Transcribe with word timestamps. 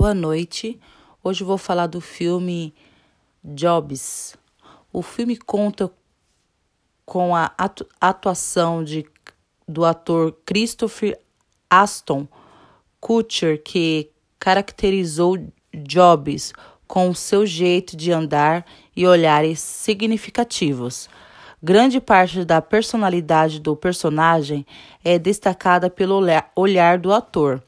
Boa 0.00 0.14
noite. 0.14 0.80
Hoje 1.22 1.44
vou 1.44 1.58
falar 1.58 1.86
do 1.86 2.00
filme 2.00 2.74
Jobs. 3.44 4.34
O 4.90 5.02
filme 5.02 5.36
conta 5.36 5.92
com 7.04 7.36
a 7.36 7.52
atu 7.58 7.86
atuação 8.00 8.82
de, 8.82 9.04
do 9.68 9.84
ator 9.84 10.34
Christopher 10.46 11.20
Aston 11.68 12.26
Kutcher, 12.98 13.62
que 13.62 14.10
caracterizou 14.38 15.36
Jobs 15.70 16.54
com 16.88 17.12
seu 17.12 17.44
jeito 17.44 17.94
de 17.94 18.10
andar 18.10 18.64
e 18.96 19.06
olhares 19.06 19.60
significativos. 19.60 21.10
Grande 21.62 22.00
parte 22.00 22.42
da 22.42 22.62
personalidade 22.62 23.60
do 23.60 23.76
personagem 23.76 24.64
é 25.04 25.18
destacada 25.18 25.90
pelo 25.90 26.22
olhar 26.56 26.98
do 26.98 27.12
ator, 27.12 27.62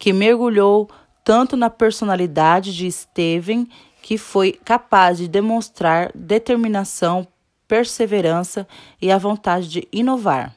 que 0.00 0.12
mergulhou 0.12 0.90
tanto 1.26 1.56
na 1.56 1.68
personalidade 1.68 2.72
de 2.72 2.88
Steven, 2.88 3.66
que 4.00 4.16
foi 4.16 4.52
capaz 4.52 5.18
de 5.18 5.26
demonstrar 5.26 6.12
determinação, 6.14 7.26
perseverança 7.66 8.64
e 9.02 9.10
a 9.10 9.18
vontade 9.18 9.68
de 9.68 9.88
inovar. 9.92 10.54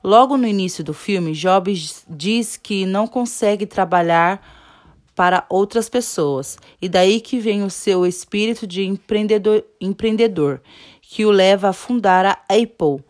Logo 0.00 0.36
no 0.36 0.46
início 0.46 0.84
do 0.84 0.94
filme, 0.94 1.32
Jobs 1.32 2.04
diz 2.08 2.56
que 2.56 2.86
não 2.86 3.08
consegue 3.08 3.66
trabalhar 3.66 4.40
para 5.16 5.44
outras 5.48 5.88
pessoas, 5.88 6.56
e 6.80 6.88
daí 6.88 7.20
que 7.20 7.40
vem 7.40 7.64
o 7.64 7.70
seu 7.70 8.06
espírito 8.06 8.68
de 8.68 8.84
empreendedor, 8.84 9.64
empreendedor 9.80 10.62
que 11.02 11.26
o 11.26 11.32
leva 11.32 11.70
a 11.70 11.72
fundar 11.72 12.24
a 12.24 12.38
Apple 12.48 13.04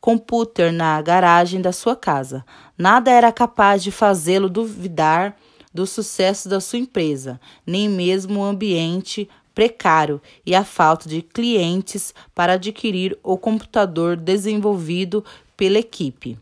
Computer 0.00 0.72
na 0.72 1.00
garagem 1.00 1.60
da 1.60 1.70
sua 1.70 1.94
casa. 1.94 2.44
Nada 2.76 3.12
era 3.12 3.30
capaz 3.30 3.80
de 3.80 3.92
fazê-lo 3.92 4.50
duvidar 4.50 5.36
do 5.72 5.86
sucesso 5.86 6.48
da 6.48 6.60
sua 6.60 6.78
empresa, 6.78 7.40
nem 7.66 7.88
mesmo 7.88 8.40
o 8.40 8.44
ambiente 8.44 9.28
precário 9.54 10.20
e 10.44 10.54
a 10.54 10.64
falta 10.64 11.08
de 11.08 11.22
clientes 11.22 12.14
para 12.34 12.54
adquirir 12.54 13.18
o 13.22 13.36
computador 13.36 14.16
desenvolvido 14.16 15.24
pela 15.56 15.78
equipe. 15.78 16.38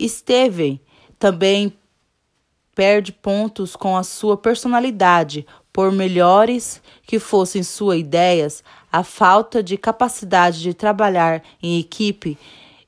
Steven 0.00 0.80
também 1.18 1.72
perde 2.74 3.10
pontos 3.10 3.74
com 3.74 3.96
a 3.96 4.04
sua 4.04 4.36
personalidade, 4.36 5.44
por 5.72 5.92
melhores 5.92 6.82
que 7.06 7.20
fossem 7.20 7.62
suas 7.62 8.00
ideias, 8.00 8.64
a 8.90 9.04
falta 9.04 9.62
de 9.62 9.76
capacidade 9.76 10.60
de 10.60 10.74
trabalhar 10.74 11.40
em 11.62 11.78
equipe 11.78 12.36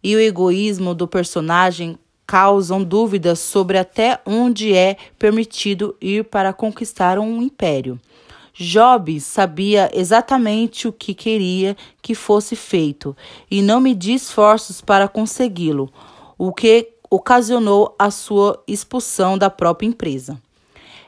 e 0.02 0.16
o 0.16 0.20
egoísmo 0.20 0.92
do 0.92 1.06
personagem 1.06 1.96
causam 2.30 2.84
dúvidas 2.84 3.40
sobre 3.40 3.76
até 3.76 4.20
onde 4.24 4.72
é 4.72 4.96
permitido 5.18 5.96
ir 6.00 6.22
para 6.22 6.52
conquistar 6.52 7.18
um 7.18 7.42
império. 7.42 7.98
Job 8.54 9.18
sabia 9.20 9.90
exatamente 9.92 10.86
o 10.86 10.92
que 10.92 11.12
queria 11.12 11.76
que 12.00 12.14
fosse 12.14 12.54
feito 12.54 13.16
e 13.50 13.60
não 13.60 13.80
media 13.80 14.14
esforços 14.14 14.80
para 14.80 15.08
consegui-lo, 15.08 15.92
o 16.38 16.52
que 16.52 16.92
ocasionou 17.10 17.96
a 17.98 18.12
sua 18.12 18.62
expulsão 18.64 19.36
da 19.36 19.50
própria 19.50 19.88
empresa. 19.88 20.40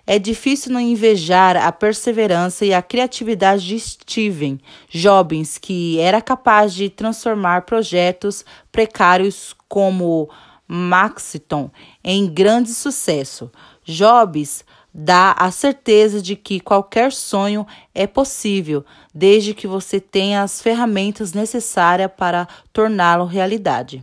É 0.04 0.18
difícil 0.18 0.72
não 0.72 0.80
invejar 0.80 1.56
a 1.56 1.70
perseverança 1.70 2.66
e 2.66 2.74
a 2.74 2.82
criatividade 2.82 3.64
de 3.64 3.78
Steven 3.78 4.58
Jobs, 4.90 5.56
que 5.56 6.00
era 6.00 6.20
capaz 6.20 6.74
de 6.74 6.90
transformar 6.90 7.62
projetos 7.62 8.44
precários 8.72 9.54
como 9.68 10.28
Maxiton 10.74 11.70
em 12.02 12.26
grande 12.26 12.72
sucesso. 12.72 13.52
Jobs 13.84 14.64
dá 14.94 15.32
a 15.32 15.50
certeza 15.50 16.22
de 16.22 16.34
que 16.34 16.60
qualquer 16.60 17.12
sonho 17.12 17.66
é 17.94 18.06
possível, 18.06 18.82
desde 19.14 19.52
que 19.52 19.66
você 19.66 20.00
tenha 20.00 20.42
as 20.42 20.62
ferramentas 20.62 21.34
necessárias 21.34 22.10
para 22.16 22.48
torná-lo 22.72 23.26
realidade. 23.26 24.02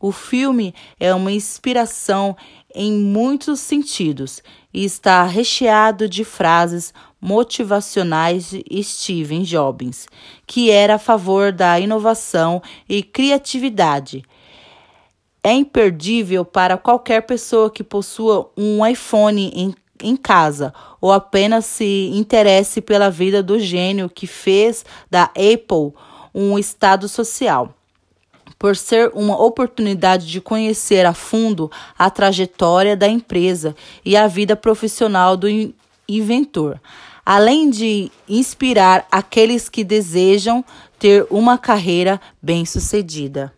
O 0.00 0.10
filme 0.10 0.74
é 0.98 1.14
uma 1.14 1.30
inspiração 1.30 2.36
em 2.74 2.92
muitos 2.92 3.60
sentidos 3.60 4.42
e 4.74 4.84
está 4.84 5.22
recheado 5.22 6.08
de 6.08 6.24
frases 6.24 6.92
motivacionais 7.20 8.50
de 8.50 8.82
Steven 8.82 9.42
Jobs, 9.42 10.08
que 10.46 10.68
era 10.68 10.96
a 10.96 10.98
favor 10.98 11.52
da 11.52 11.78
inovação 11.78 12.60
e 12.88 13.04
criatividade 13.04 14.24
é 15.48 15.52
imperdível 15.54 16.44
para 16.44 16.76
qualquer 16.76 17.22
pessoa 17.22 17.70
que 17.70 17.82
possua 17.82 18.50
um 18.54 18.86
iPhone 18.86 19.50
em, 19.54 19.74
em 20.02 20.14
casa 20.14 20.74
ou 21.00 21.10
apenas 21.10 21.64
se 21.64 22.10
interesse 22.12 22.82
pela 22.82 23.10
vida 23.10 23.42
do 23.42 23.58
gênio 23.58 24.10
que 24.10 24.26
fez 24.26 24.84
da 25.10 25.24
Apple 25.24 25.94
um 26.34 26.58
estado 26.58 27.08
social. 27.08 27.74
Por 28.58 28.76
ser 28.76 29.10
uma 29.14 29.40
oportunidade 29.40 30.26
de 30.26 30.38
conhecer 30.38 31.06
a 31.06 31.14
fundo 31.14 31.70
a 31.98 32.10
trajetória 32.10 32.94
da 32.94 33.08
empresa 33.08 33.74
e 34.04 34.18
a 34.18 34.26
vida 34.26 34.54
profissional 34.54 35.34
do 35.34 35.48
inventor, 36.06 36.78
além 37.24 37.70
de 37.70 38.10
inspirar 38.28 39.06
aqueles 39.10 39.68
que 39.68 39.82
desejam 39.82 40.62
ter 40.98 41.26
uma 41.30 41.56
carreira 41.56 42.20
bem-sucedida. 42.42 43.56